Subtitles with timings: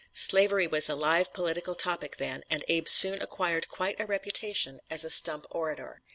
[0.15, 5.03] Slavery was a live political topic then, and Abe soon acquired quite a reputation as
[5.05, 6.01] a stump orator.